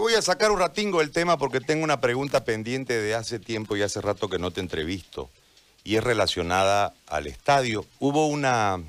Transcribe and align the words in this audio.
voy 0.00 0.14
a 0.14 0.22
sacar 0.22 0.50
un 0.50 0.58
ratingo 0.58 0.98
del 0.98 1.10
tema 1.10 1.36
porque 1.36 1.60
tengo 1.60 1.84
una 1.84 2.00
pregunta 2.00 2.44
pendiente 2.44 3.00
de 3.00 3.14
hace 3.14 3.38
tiempo 3.38 3.76
y 3.76 3.82
hace 3.82 4.00
rato 4.00 4.28
que 4.28 4.38
no 4.38 4.50
te 4.50 4.60
entrevisto. 4.60 5.30
Y 5.84 5.96
es 5.96 6.04
relacionada 6.04 6.94
al 7.06 7.26
estadio. 7.26 7.84
Hubo 7.98 8.26
una, 8.26 8.80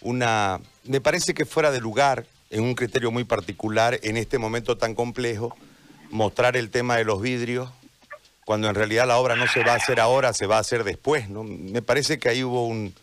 una, 0.00 0.60
me 0.84 1.00
parece 1.00 1.34
que 1.34 1.44
fuera 1.44 1.70
de 1.70 1.80
lugar, 1.80 2.26
en 2.50 2.62
un 2.62 2.74
criterio 2.74 3.10
muy 3.10 3.24
particular, 3.24 3.98
en 4.02 4.16
este 4.16 4.38
momento 4.38 4.78
tan 4.78 4.94
complejo, 4.94 5.56
mostrar 6.10 6.56
el 6.56 6.70
tema 6.70 6.96
de 6.96 7.04
los 7.04 7.20
vidrios, 7.20 7.70
cuando 8.44 8.68
en 8.68 8.74
realidad 8.74 9.08
la 9.08 9.18
obra 9.18 9.36
no 9.36 9.46
se 9.48 9.64
va 9.64 9.72
a 9.72 9.76
hacer 9.76 10.00
ahora, 10.00 10.32
se 10.32 10.46
va 10.46 10.56
a 10.56 10.60
hacer 10.60 10.84
después. 10.84 11.28
¿no? 11.28 11.42
Me 11.42 11.82
parece 11.82 12.18
que 12.18 12.28
ahí 12.28 12.44
hubo 12.44 12.66
un, 12.66 12.94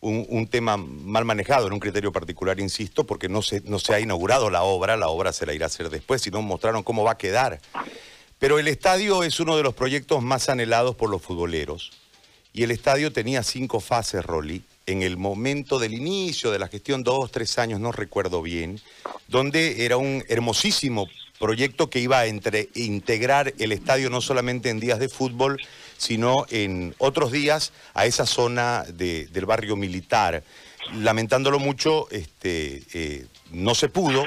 un, 0.00 0.26
un 0.28 0.46
tema 0.46 0.76
mal 0.76 1.24
manejado, 1.24 1.66
en 1.66 1.72
un 1.72 1.80
criterio 1.80 2.12
particular, 2.12 2.60
insisto, 2.60 3.04
porque 3.04 3.28
no 3.28 3.42
se, 3.42 3.60
no 3.62 3.78
se 3.78 3.94
ha 3.94 4.00
inaugurado 4.00 4.50
la 4.50 4.62
obra, 4.62 4.96
la 4.96 5.08
obra 5.08 5.32
se 5.32 5.46
la 5.46 5.54
irá 5.54 5.66
a 5.66 5.68
hacer 5.68 5.90
después, 5.90 6.22
sino 6.22 6.42
mostraron 6.42 6.82
cómo 6.82 7.04
va 7.04 7.12
a 7.12 7.18
quedar. 7.18 7.60
Pero 8.38 8.58
el 8.58 8.68
estadio 8.68 9.22
es 9.22 9.40
uno 9.40 9.56
de 9.56 9.62
los 9.62 9.74
proyectos 9.74 10.22
más 10.22 10.48
anhelados 10.48 10.94
por 10.94 11.10
los 11.10 11.22
futboleros. 11.22 11.92
Y 12.52 12.62
el 12.62 12.70
estadio 12.70 13.12
tenía 13.12 13.42
cinco 13.42 13.80
fases, 13.80 14.24
Rolly, 14.24 14.62
en 14.86 15.02
el 15.02 15.16
momento 15.16 15.78
del 15.78 15.94
inicio 15.94 16.50
de 16.50 16.58
la 16.58 16.68
gestión, 16.68 17.02
dos, 17.02 17.30
tres 17.30 17.58
años, 17.58 17.80
no 17.80 17.92
recuerdo 17.92 18.40
bien, 18.40 18.80
donde 19.28 19.84
era 19.84 19.96
un 19.96 20.24
hermosísimo 20.28 21.08
proyecto 21.38 21.90
que 21.90 22.00
iba 22.00 22.18
a 22.20 22.26
integrar 22.26 23.52
el 23.58 23.72
estadio 23.72 24.10
no 24.10 24.20
solamente 24.20 24.70
en 24.70 24.80
días 24.80 24.98
de 24.98 25.08
fútbol, 25.08 25.60
sino 25.98 26.46
en 26.50 26.94
otros 26.98 27.32
días 27.32 27.72
a 27.94 28.06
esa 28.06 28.26
zona 28.26 28.84
de- 28.88 29.26
del 29.28 29.46
barrio 29.46 29.76
militar. 29.76 30.42
Lamentándolo 30.94 31.58
mucho, 31.58 32.08
este, 32.10 32.82
eh, 32.94 33.26
no 33.50 33.74
se 33.74 33.88
pudo 33.88 34.24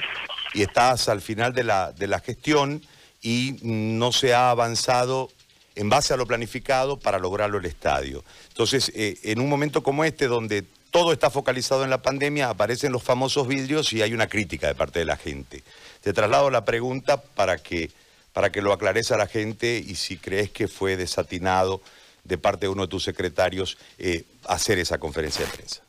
y 0.54 0.62
estás 0.62 1.10
al 1.10 1.22
final 1.22 1.54
de 1.54 1.64
la, 1.64 1.92
de 1.92 2.08
la 2.08 2.20
gestión 2.20 2.82
y 3.22 3.56
no 3.62 4.12
se 4.12 4.34
ha 4.34 4.50
avanzado 4.50 5.30
en 5.76 5.90
base 5.90 6.14
a 6.14 6.18
lo 6.18 6.26
planificado 6.26 6.98
para 7.00 7.20
lograrlo 7.20 7.58
el 7.60 7.66
estadio. 7.66 8.24
Entonces, 8.50 8.92
eh, 8.96 9.18
en 9.24 9.40
un 9.40 9.48
momento 9.48 9.82
como 9.84 10.04
este, 10.04 10.28
donde 10.28 10.66
todo 10.92 11.14
está 11.14 11.30
focalizado 11.30 11.84
en 11.84 11.90
la 11.90 12.02
pandemia, 12.02 12.50
aparecen 12.50 12.92
los 12.92 13.04
famosos 13.04 13.48
vidrios 13.48 13.94
y 13.94 14.02
hay 14.02 14.14
una 14.14 14.28
crítica 14.28 14.68
de 14.68 14.76
parte 14.76 15.00
de 15.00 15.06
la 15.06 15.18
gente. 15.18 15.64
Te 16.02 16.14
traslado 16.14 16.50
la 16.50 16.66
pregunta 16.66 17.22
para 17.22 17.58
que, 17.58 17.92
para 18.34 18.52
que 18.52 18.62
lo 18.62 18.74
aclares 18.74 19.12
a 19.12 19.18
la 19.18 19.28
gente 19.28 19.84
y 19.86 19.96
si 19.96 20.18
crees 20.18 20.50
que 20.50 20.68
fue 20.68 20.98
desatinado 20.98 21.82
de 22.24 22.38
parte 22.38 22.66
de 22.66 22.70
uno 22.70 22.84
de 22.84 22.88
tus 22.90 23.04
secretarios 23.04 23.78
eh, 23.98 24.24
hacer 24.48 24.80
esa 24.80 24.98
conferencia 24.98 25.46
de 25.46 25.52
prensa. 25.52 25.82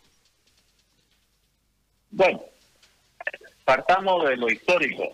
Bueno, 2.10 2.42
partamos 3.64 4.28
de 4.28 4.36
lo 4.36 4.50
histórico. 4.50 5.04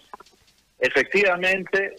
Efectivamente, 0.78 1.96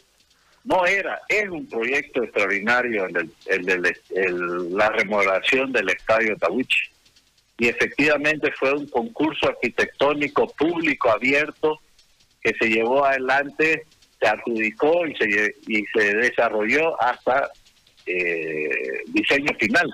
no 0.63 0.85
era, 0.85 1.22
es 1.29 1.47
un 1.49 1.67
proyecto 1.67 2.23
extraordinario 2.23 3.05
el, 3.05 3.31
el- 3.47 4.77
la 4.77 4.89
remodelación 4.89 5.72
del 5.72 5.89
estadio 5.89 6.35
Tawichi. 6.38 6.89
Y 7.58 7.67
efectivamente 7.67 8.52
fue 8.52 8.73
un 8.73 8.88
concurso 8.88 9.47
arquitectónico 9.50 10.47
público 10.47 11.09
abierto 11.09 11.80
que 12.41 12.53
se 12.59 12.69
llevó 12.69 13.03
adelante, 13.03 13.86
se 14.19 14.27
adjudicó 14.27 15.05
y 15.08 15.16
se, 15.16 15.55
y 15.67 15.83
se 15.94 16.13
desarrolló 16.16 17.02
hasta 17.02 17.50
eh, 18.05 18.69
diseño 19.08 19.53
final. 19.59 19.94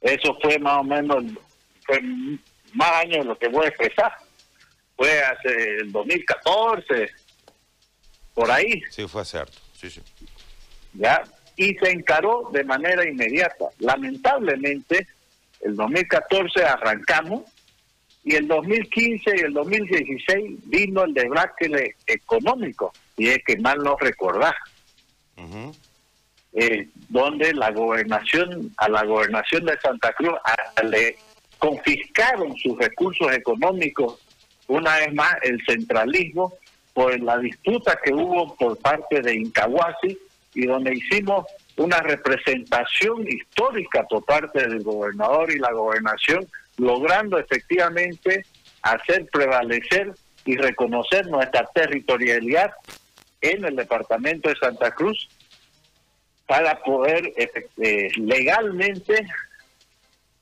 Eso 0.00 0.36
fue 0.42 0.58
más 0.58 0.78
o 0.78 0.84
menos, 0.84 1.24
fue 1.84 2.00
más 2.72 2.92
años 3.02 3.18
de 3.18 3.24
lo 3.24 3.38
que 3.38 3.48
voy 3.48 3.66
a 3.66 3.68
expresar. 3.68 4.12
Fue 4.96 5.20
hace 5.20 5.76
el 5.80 5.92
2014, 5.92 7.10
por 8.34 8.50
ahí, 8.50 8.82
Sí, 8.90 9.06
fue 9.08 9.24
cierto. 9.24 9.58
Sí, 9.72 9.88
sí. 9.90 10.02
¿ya? 10.92 11.22
Y 11.56 11.74
se 11.74 11.90
encaró 11.90 12.50
de 12.52 12.64
manera 12.64 13.08
inmediata. 13.08 13.66
Lamentablemente, 13.78 15.06
el 15.60 15.74
2014 15.76 16.64
arrancamos 16.64 17.42
y 18.24 18.34
el 18.34 18.48
2015 18.48 19.30
y 19.36 19.40
el 19.40 19.52
2016 19.52 20.58
vino 20.64 21.04
el 21.04 21.14
debacle 21.14 21.94
económico, 22.06 22.92
y 23.16 23.28
es 23.28 23.38
que 23.46 23.56
mal 23.58 23.78
no 23.78 23.96
recordar, 23.96 24.54
eh, 26.52 26.88
donde 27.08 27.52
la 27.54 27.70
gobernación, 27.70 28.72
a 28.78 28.88
la 28.88 29.04
gobernación 29.04 29.64
de 29.66 29.78
Santa 29.80 30.12
Cruz 30.14 30.34
a- 30.44 30.82
le 30.82 31.16
confiscaron 31.58 32.56
sus 32.56 32.78
recursos 32.78 33.30
económicos, 33.32 34.18
una 34.68 34.96
vez 34.96 35.14
más 35.14 35.34
el 35.42 35.62
centralismo, 35.66 36.54
por 36.94 37.18
la 37.20 37.38
disputa 37.38 37.98
que 38.02 38.12
hubo 38.12 38.54
por 38.56 38.78
parte 38.78 39.20
de 39.20 39.34
Incahuasi 39.34 40.18
y 40.54 40.66
donde 40.66 40.94
hicimos 40.94 41.44
una 41.76 42.00
representación 42.00 43.26
histórica 43.28 44.04
por 44.04 44.24
parte 44.24 44.60
del 44.60 44.82
gobernador 44.82 45.50
y 45.50 45.58
la 45.58 45.72
gobernación, 45.72 46.46
logrando 46.78 47.38
efectivamente 47.38 48.46
hacer 48.82 49.26
prevalecer 49.26 50.14
y 50.44 50.56
reconocer 50.56 51.26
nuestra 51.26 51.66
territorialidad 51.74 52.72
en 53.40 53.64
el 53.64 53.76
departamento 53.76 54.48
de 54.48 54.56
Santa 54.56 54.90
Cruz 54.92 55.28
para 56.46 56.78
poder 56.82 57.32
eh, 57.36 58.10
legalmente 58.16 59.26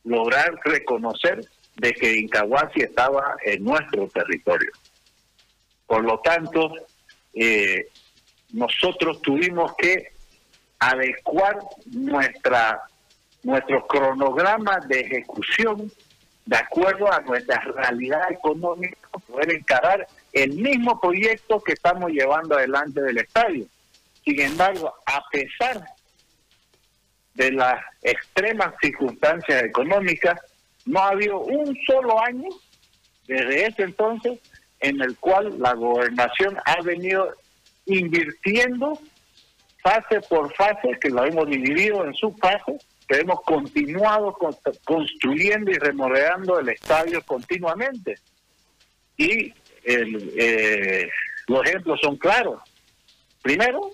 lograr 0.04 0.54
reconocer 0.64 1.40
de 1.76 1.92
que 1.94 2.18
Incahuasi 2.18 2.82
estaba 2.82 3.36
en 3.44 3.64
nuestro 3.64 4.06
territorio. 4.08 4.70
Por 5.86 6.04
lo 6.04 6.20
tanto, 6.20 6.72
eh, 7.32 7.88
nosotros 8.52 9.20
tuvimos 9.22 9.74
que 9.76 10.13
adecuar 10.90 11.58
nuestra 11.86 12.82
nuestro 13.42 13.86
cronograma 13.86 14.78
de 14.88 15.00
ejecución 15.00 15.92
de 16.46 16.56
acuerdo 16.56 17.10
a 17.10 17.20
nuestra 17.20 17.60
realidad 17.60 18.30
económica, 18.30 18.96
poder 19.26 19.52
encarar 19.52 20.06
el 20.32 20.52
mismo 20.52 21.00
proyecto 21.00 21.60
que 21.60 21.72
estamos 21.72 22.10
llevando 22.10 22.56
adelante 22.56 23.00
del 23.00 23.18
estadio. 23.18 23.66
Sin 24.24 24.40
embargo, 24.40 24.92
a 25.06 25.22
pesar 25.30 25.86
de 27.34 27.52
las 27.52 27.82
extremas 28.02 28.74
circunstancias 28.80 29.62
económicas, 29.62 30.38
no 30.84 31.00
ha 31.00 31.08
habido 31.10 31.40
un 31.40 31.76
solo 31.86 32.20
año 32.20 32.48
desde 33.26 33.66
ese 33.66 33.82
entonces 33.84 34.38
en 34.80 35.00
el 35.00 35.16
cual 35.16 35.58
la 35.58 35.72
gobernación 35.72 36.58
ha 36.66 36.80
venido 36.82 37.34
invirtiendo 37.86 38.98
fase 39.84 40.20
por 40.22 40.52
fase, 40.54 40.98
que 40.98 41.10
lo 41.10 41.24
hemos 41.24 41.46
dividido 41.46 42.04
en 42.06 42.14
subfases, 42.14 42.82
que 43.06 43.18
hemos 43.18 43.42
continuado 43.42 44.32
con- 44.32 44.56
construyendo 44.84 45.70
y 45.70 45.74
remodelando 45.74 46.58
el 46.58 46.70
estadio 46.70 47.20
continuamente. 47.26 48.14
Y 49.18 49.52
el, 49.84 50.32
eh, 50.38 51.08
los 51.48 51.64
ejemplos 51.66 52.00
son 52.02 52.16
claros. 52.16 52.62
Primero, 53.42 53.90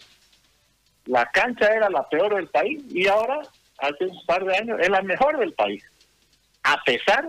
la 1.06 1.27
cancha 1.27 1.67
era 1.75 1.91
la 1.91 2.09
peor 2.09 2.37
del 2.37 2.47
país 2.47 2.81
y 2.89 3.09
ahora, 3.09 3.41
hace 3.78 4.05
un 4.07 4.25
par 4.27 4.45
de 4.45 4.57
años, 4.57 4.78
es 4.81 4.89
la 4.89 5.03
mejor 5.03 5.39
del 5.39 5.53
país. 5.55 5.83
A 6.62 6.81
pesar 6.84 7.27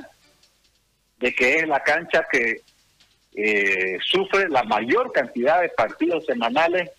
de 1.17 1.33
que 1.33 1.55
es 1.55 1.67
la 1.67 1.79
cancha 1.81 2.28
que 2.31 2.61
eh, 3.33 3.97
sufre 4.05 4.47
la 4.49 4.61
mayor 4.63 5.11
cantidad 5.13 5.61
de 5.61 5.69
partidos 5.69 6.25
semanales 6.28 6.91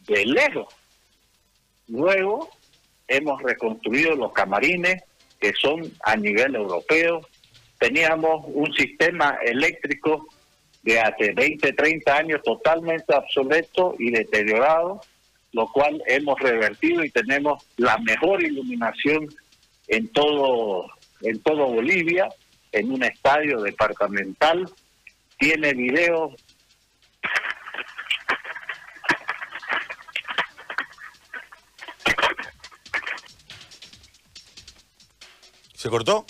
de 0.00 0.26
lejos. 0.26 0.66
Luego 1.88 2.48
hemos 3.08 3.42
reconstruido 3.42 4.14
los 4.14 4.32
camarines 4.32 5.02
que 5.40 5.52
son 5.52 5.92
a 6.02 6.16
nivel 6.16 6.54
europeo. 6.54 7.20
Teníamos 7.78 8.44
un 8.48 8.72
sistema 8.72 9.38
eléctrico 9.44 10.26
de 10.82 11.00
hace 11.00 11.32
20, 11.32 11.72
30 11.72 12.16
años 12.16 12.42
totalmente 12.42 13.14
obsoleto 13.14 13.94
y 13.98 14.10
deteriorado, 14.10 15.00
lo 15.52 15.70
cual 15.72 16.02
hemos 16.06 16.38
revertido 16.40 17.04
y 17.04 17.10
tenemos 17.10 17.64
la 17.76 17.98
mejor 17.98 18.42
iluminación 18.42 19.28
en 19.88 20.08
todo 20.08 20.86
en 21.22 21.40
todo 21.40 21.66
Bolivia, 21.68 22.28
en 22.72 22.92
un 22.92 23.02
estadio 23.02 23.62
departamental. 23.62 24.68
Tiene 25.38 25.72
videos 25.72 26.34
¿Se 35.86 35.90
cortó? 35.90 36.26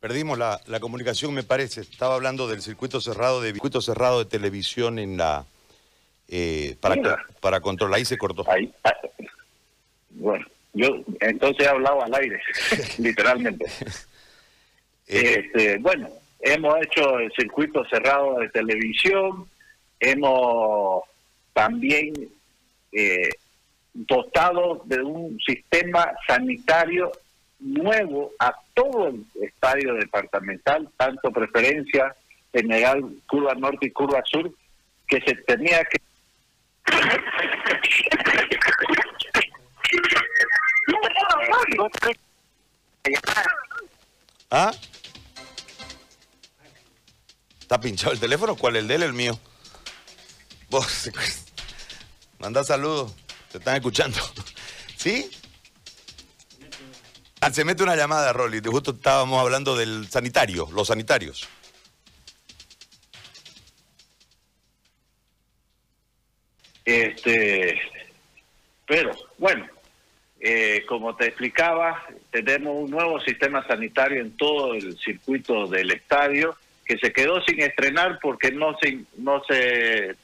Perdimos 0.00 0.36
la, 0.36 0.60
la 0.66 0.80
comunicación, 0.80 1.32
me 1.32 1.42
parece. 1.44 1.80
Estaba 1.80 2.16
hablando 2.16 2.46
del 2.46 2.60
circuito 2.60 3.00
cerrado 3.00 3.40
de 3.40 3.52
circuito 3.52 3.80
cerrado 3.80 4.18
de 4.18 4.26
televisión 4.26 4.98
en 4.98 5.16
la 5.16 5.46
eh, 6.28 6.76
para 6.78 6.96
Mira. 6.96 7.24
para 7.40 7.60
controlar. 7.62 7.96
Ahí 7.96 8.04
se 8.04 8.18
cortó. 8.18 8.44
ahí. 8.50 8.70
Bueno, 10.10 10.44
yo 10.74 10.88
entonces 11.20 11.64
he 11.64 11.70
hablado 11.70 12.02
al 12.02 12.14
aire, 12.14 12.38
literalmente. 12.98 13.64
Eh, 15.08 15.40
Este, 15.46 15.78
bueno, 15.78 16.10
hemos 16.40 16.74
hecho 16.82 17.18
el 17.18 17.32
circuito 17.32 17.82
cerrado 17.88 18.40
de 18.40 18.50
televisión, 18.50 19.48
hemos 20.00 21.02
también 21.54 22.12
eh, 22.92 23.30
dotado 23.94 24.82
de 24.84 25.00
un 25.02 25.38
sistema 25.40 26.12
sanitario 26.26 27.12
nuevo 27.58 28.32
a 28.38 28.54
todo 28.74 29.08
el 29.08 29.24
estadio 29.40 29.94
departamental, 29.94 30.88
tanto 30.96 31.30
preferencia 31.30 32.14
general 32.52 33.02
curva 33.26 33.54
norte 33.54 33.86
y 33.86 33.90
curva 33.90 34.22
sur, 34.24 34.50
que 35.06 35.20
se 35.20 35.34
tenía 35.34 35.84
que... 35.84 36.00
¿Ah? 44.50 44.72
¿Está 47.60 47.80
pinchado 47.80 48.12
el 48.12 48.20
teléfono? 48.20 48.54
¿Cuál? 48.56 48.76
¿El 48.76 48.88
de 48.88 48.96
él 48.96 49.02
el 49.02 49.12
mío? 49.12 49.38
Vos, 50.68 51.10
manda 52.38 52.64
saludos, 52.64 53.14
te 53.52 53.58
están 53.58 53.76
escuchando. 53.76 54.18
¿Sí? 54.96 55.30
Ah, 57.40 57.50
se 57.50 57.64
mete 57.64 57.82
una 57.82 57.96
llamada, 57.96 58.32
Rolly. 58.32 58.60
Justo 58.64 58.92
estábamos 58.92 59.40
hablando 59.40 59.76
del 59.76 60.08
sanitario, 60.08 60.68
los 60.72 60.88
sanitarios. 60.88 61.48
Este, 66.84 67.80
pero 68.86 69.12
bueno, 69.38 69.66
eh, 70.40 70.84
como 70.88 71.14
te 71.14 71.26
explicaba, 71.26 72.04
tenemos 72.30 72.74
un 72.76 72.90
nuevo 72.90 73.20
sistema 73.20 73.64
sanitario 73.66 74.20
en 74.20 74.36
todo 74.36 74.74
el 74.74 74.98
circuito 74.98 75.66
del 75.68 75.92
estadio 75.92 76.56
que 76.84 76.98
se 76.98 77.12
quedó 77.12 77.40
sin 77.42 77.60
estrenar 77.60 78.18
porque 78.20 78.50
no 78.50 78.76
se 78.78 79.04
no 79.16 79.42
se 79.44 80.16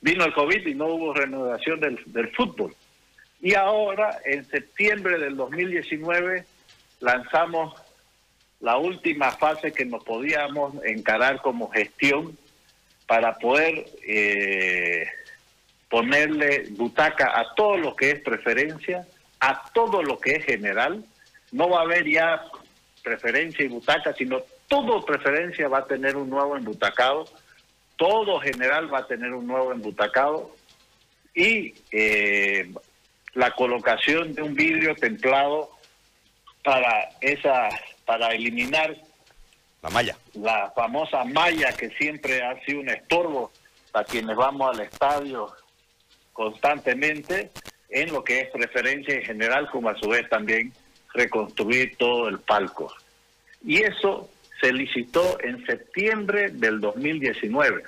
vino 0.00 0.24
el 0.24 0.32
COVID 0.32 0.66
y 0.66 0.74
no 0.74 0.86
hubo 0.86 1.14
renovación 1.14 1.80
del, 1.80 2.00
del 2.06 2.28
fútbol. 2.34 2.74
Y 3.40 3.54
ahora, 3.54 4.18
en 4.24 4.44
septiembre 4.44 5.18
del 5.18 5.36
2019, 5.36 6.44
lanzamos 7.00 7.74
la 8.60 8.78
última 8.78 9.30
fase 9.32 9.72
que 9.72 9.84
nos 9.84 10.02
podíamos 10.04 10.74
encarar 10.84 11.40
como 11.42 11.68
gestión 11.68 12.36
para 13.06 13.38
poder 13.38 13.86
eh, 14.06 15.06
ponerle 15.88 16.66
butaca 16.70 17.38
a 17.38 17.54
todo 17.54 17.76
lo 17.76 17.94
que 17.94 18.10
es 18.10 18.20
preferencia, 18.20 19.06
a 19.40 19.70
todo 19.72 20.02
lo 20.02 20.18
que 20.18 20.32
es 20.32 20.44
general. 20.44 21.04
No 21.52 21.68
va 21.68 21.80
a 21.80 21.82
haber 21.82 22.08
ya 22.08 22.42
preferencia 23.04 23.64
y 23.64 23.68
butaca, 23.68 24.12
sino 24.14 24.42
todo 24.68 25.04
preferencia 25.04 25.68
va 25.68 25.78
a 25.78 25.86
tener 25.86 26.16
un 26.16 26.28
nuevo 26.28 26.56
embutacado, 26.56 27.26
todo 27.96 28.40
general 28.40 28.92
va 28.92 29.00
a 29.00 29.06
tener 29.06 29.32
un 29.32 29.46
nuevo 29.46 29.72
embutacado 29.72 30.54
y 31.34 31.74
eh, 31.90 32.72
la 33.34 33.50
colocación 33.52 34.32
de 34.34 34.42
un 34.42 34.54
vidrio 34.54 34.94
templado 34.94 35.70
para 36.62 37.10
esa 37.20 37.68
para 38.04 38.32
eliminar 38.32 38.96
la 39.82 39.90
malla 39.90 40.16
la 40.34 40.72
famosa 40.74 41.24
malla 41.24 41.72
que 41.72 41.90
siempre 41.90 42.42
ha 42.42 42.58
sido 42.64 42.80
un 42.80 42.88
estorbo 42.88 43.52
para 43.92 44.04
quienes 44.04 44.36
vamos 44.36 44.74
al 44.74 44.80
estadio 44.80 45.52
constantemente 46.32 47.50
en 47.88 48.12
lo 48.12 48.22
que 48.22 48.40
es 48.40 48.50
preferencia 48.50 49.14
en 49.14 49.22
general, 49.22 49.70
como 49.70 49.88
a 49.88 49.96
su 49.96 50.08
vez 50.08 50.28
también 50.28 50.72
reconstruir 51.14 51.96
todo 51.96 52.28
el 52.28 52.38
palco. 52.40 52.92
Y 53.64 53.82
eso 53.82 54.28
se 54.60 54.72
licitó 54.72 55.38
en 55.40 55.64
septiembre 55.66 56.50
del 56.50 56.80
2019. 56.80 57.84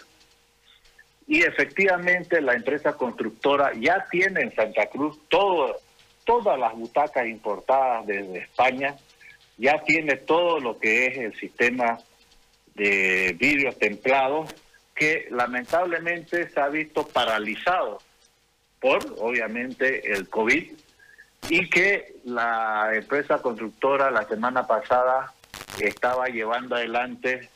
Y 1.27 1.43
efectivamente 1.43 2.41
la 2.41 2.55
empresa 2.55 2.95
constructora 2.95 3.73
ya 3.75 4.07
tiene 4.11 4.41
en 4.43 4.55
Santa 4.55 4.87
Cruz 4.87 5.19
todo, 5.29 5.77
todas 6.25 6.59
las 6.59 6.75
butacas 6.75 7.27
importadas 7.27 8.07
desde 8.07 8.39
España, 8.39 8.97
ya 9.59 9.83
tiene 9.83 10.17
todo 10.17 10.61
lo 10.61 10.79
que 10.79 11.07
es 11.07 11.19
el 11.19 11.35
sistema 11.39 11.99
de 12.75 13.35
vidrios 13.39 13.77
templados 13.79 14.55
que 14.95 15.27
lamentablemente 15.31 16.49
se 16.49 16.61
ha 16.61 16.69
visto 16.69 17.07
paralizado 17.07 17.99
por, 18.81 19.05
obviamente, 19.19 20.13
el 20.13 20.29
COVID 20.29 20.73
y 21.51 21.71
que 21.71 22.17
la 22.25 22.91
empresa 22.95 23.43
constructora 23.43 24.11
la 24.11 24.27
semana 24.27 24.67
pasada 24.67 25.35
estaba 25.81 26.27
llevando 26.29 26.77
adelante 26.77 27.49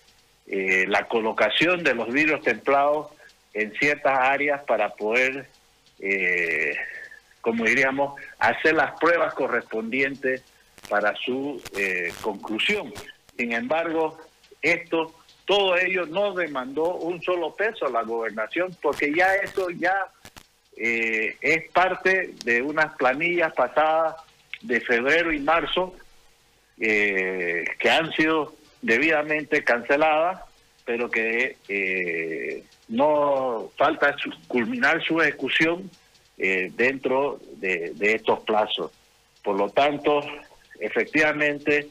eh, 0.46 0.84
la 0.88 1.06
colocación 1.08 1.82
de 1.84 1.94
los 1.94 2.12
vidrios 2.12 2.42
templados 2.42 3.08
en 3.54 3.72
ciertas 3.74 4.18
áreas 4.18 4.62
para 4.64 4.90
poder, 4.90 5.46
eh, 6.00 6.74
como 7.40 7.64
diríamos, 7.64 8.20
hacer 8.38 8.74
las 8.74 8.98
pruebas 8.98 9.34
correspondientes 9.34 10.42
para 10.88 11.14
su 11.16 11.62
eh, 11.76 12.12
conclusión. 12.20 12.92
Sin 13.36 13.52
embargo, 13.52 14.18
esto, 14.60 15.14
todo 15.44 15.76
ello 15.76 16.06
no 16.06 16.32
demandó 16.34 16.96
un 16.96 17.22
solo 17.22 17.54
peso 17.54 17.86
a 17.86 17.90
la 17.90 18.02
gobernación, 18.02 18.76
porque 18.80 19.12
ya 19.14 19.34
eso 19.36 19.70
ya 19.70 19.94
eh, 20.76 21.36
es 21.40 21.70
parte 21.70 22.34
de 22.44 22.62
unas 22.62 22.94
planillas 22.96 23.52
pasadas 23.54 24.16
de 24.62 24.80
febrero 24.80 25.32
y 25.32 25.40
marzo 25.40 25.94
eh, 26.78 27.64
que 27.78 27.90
han 27.90 28.10
sido 28.12 28.54
debidamente 28.80 29.62
canceladas, 29.64 30.40
pero 30.84 31.10
que 31.10 31.56
eh, 31.68 32.64
no 32.88 33.70
falta 33.76 34.16
culminar 34.48 35.02
su 35.04 35.20
ejecución 35.20 35.90
dentro 36.36 37.38
de, 37.58 37.94
estos 38.00 38.40
plazos. 38.40 38.90
Por 39.44 39.56
lo 39.56 39.70
tanto, 39.70 40.22
efectivamente, 40.80 41.88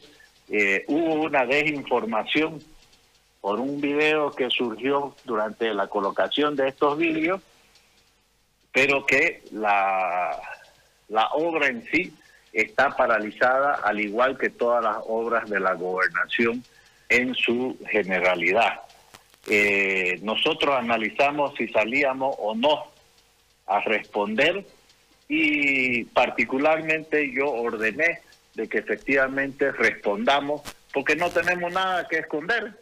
hubo 0.88 1.14
una 1.22 1.46
desinformación 1.46 2.62
por 3.40 3.60
un 3.60 3.80
video 3.80 4.30
que 4.32 4.50
surgió 4.50 5.16
durante 5.24 5.72
la 5.72 5.86
colocación 5.86 6.54
de 6.54 6.68
estos 6.68 6.98
vídeos 6.98 7.40
pero 8.72 9.04
que 9.04 9.42
la, 9.52 10.40
la 11.08 11.28
obra 11.34 11.68
en 11.68 11.84
sí 11.90 12.12
está 12.52 12.90
paralizada, 12.90 13.74
al 13.74 14.00
igual 14.00 14.36
que 14.36 14.50
todas 14.50 14.84
las 14.84 14.98
obras 15.06 15.48
de 15.48 15.60
la 15.60 15.74
gobernación 15.74 16.62
en 17.08 17.34
su 17.34 17.78
generalidad. 17.90 18.80
Eh, 19.48 20.18
nosotros 20.22 20.74
analizamos 20.76 21.54
si 21.56 21.68
salíamos 21.68 22.36
o 22.38 22.54
no 22.54 22.86
a 23.66 23.80
responder 23.80 24.64
y 25.28 26.04
particularmente 26.04 27.32
yo 27.32 27.50
ordené 27.50 28.20
de 28.54 28.68
que 28.68 28.78
efectivamente 28.78 29.72
respondamos 29.72 30.62
porque 30.92 31.16
no 31.16 31.30
tenemos 31.30 31.72
nada 31.72 32.06
que 32.06 32.18
esconder 32.18 32.74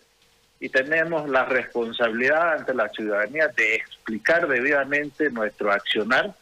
y 0.59 0.69
tenemos 0.69 1.29
la 1.29 1.47
responsabilidad 1.47 2.59
ante 2.59 2.75
la 2.75 2.89
ciudadanía 2.89 3.49
de 3.49 3.77
explicar 3.77 4.47
debidamente 4.47 5.31
nuestro 5.31 5.73
accionar 5.73 6.35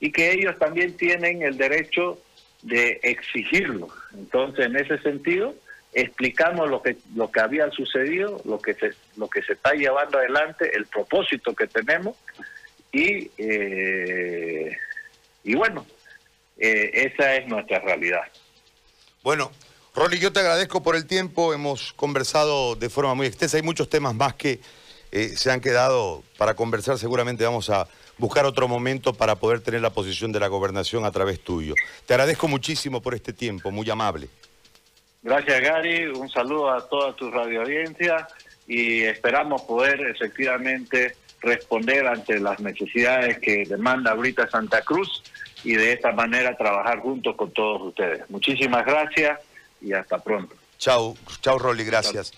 y 0.00 0.12
que 0.12 0.32
ellos 0.32 0.58
también 0.58 0.96
tienen 0.96 1.42
el 1.42 1.58
derecho 1.58 2.18
de 2.62 3.00
exigirlo. 3.02 3.88
Entonces, 4.14 4.66
en 4.66 4.76
ese 4.76 4.98
sentido, 4.98 5.54
explicamos 5.92 6.68
lo 6.68 6.82
que 6.82 6.96
lo 7.14 7.30
que 7.30 7.40
había 7.40 7.70
sucedido, 7.70 8.40
lo 8.44 8.58
que 8.58 8.74
se 8.74 8.92
lo 9.16 9.28
que 9.28 9.42
se 9.42 9.54
está 9.54 9.72
llevando 9.72 10.18
adelante, 10.18 10.70
el 10.76 10.86
propósito 10.86 11.54
que 11.54 11.66
tenemos 11.66 12.16
y 12.92 13.30
eh, 13.38 14.76
y 15.42 15.54
bueno, 15.54 15.86
eh, 16.58 16.90
esa 16.92 17.36
es 17.36 17.48
nuestra 17.48 17.80
realidad. 17.80 18.24
Bueno, 19.22 19.50
Rolly, 19.94 20.18
yo 20.18 20.32
te 20.32 20.40
agradezco 20.40 20.82
por 20.82 20.96
el 20.96 21.06
tiempo, 21.06 21.54
hemos 21.54 21.94
conversado 21.94 22.76
de 22.76 22.90
forma 22.90 23.14
muy 23.14 23.26
extensa, 23.26 23.56
hay 23.56 23.62
muchos 23.62 23.88
temas 23.88 24.14
más 24.14 24.34
que 24.34 24.60
eh, 25.12 25.28
se 25.28 25.50
han 25.50 25.60
quedado 25.62 26.22
para 26.36 26.54
conversar, 26.54 26.98
seguramente 26.98 27.44
vamos 27.44 27.70
a 27.70 27.88
buscar 28.18 28.44
otro 28.46 28.68
momento 28.68 29.12
para 29.12 29.36
poder 29.36 29.60
tener 29.60 29.80
la 29.80 29.90
posición 29.90 30.32
de 30.32 30.40
la 30.40 30.48
gobernación 30.48 31.04
a 31.04 31.10
través 31.10 31.40
tuyo. 31.40 31.74
Te 32.06 32.14
agradezco 32.14 32.48
muchísimo 32.48 33.00
por 33.02 33.14
este 33.14 33.32
tiempo, 33.32 33.70
muy 33.70 33.88
amable. 33.90 34.28
Gracias 35.22 35.60
Gary, 35.60 36.06
un 36.06 36.28
saludo 36.28 36.70
a 36.70 36.88
toda 36.88 37.14
tu 37.14 37.30
radio 37.30 37.62
audiencia 37.62 38.28
y 38.66 39.02
esperamos 39.02 39.62
poder 39.62 40.00
efectivamente 40.02 41.16
responder 41.40 42.06
ante 42.06 42.38
las 42.40 42.60
necesidades 42.60 43.38
que 43.38 43.64
demanda 43.64 44.12
ahorita 44.12 44.48
Santa 44.48 44.82
Cruz 44.82 45.22
y 45.64 45.74
de 45.74 45.92
esta 45.92 46.12
manera 46.12 46.56
trabajar 46.56 47.00
juntos 47.00 47.34
con 47.36 47.50
todos 47.50 47.82
ustedes. 47.82 48.28
Muchísimas 48.30 48.84
gracias 48.84 49.40
y 49.80 49.92
hasta 49.92 50.18
pronto. 50.18 50.54
Chau, 50.78 51.16
chau 51.40 51.58
Rolly, 51.58 51.84
gracias. 51.84 52.32